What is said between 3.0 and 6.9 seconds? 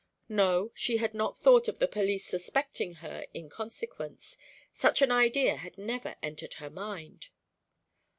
her in consequence; such an idea had never entered her